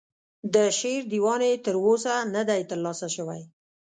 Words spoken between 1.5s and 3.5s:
تر اوسه نه دی ترلاسه شوی.